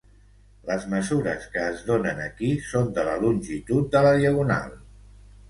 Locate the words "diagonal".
4.19-4.75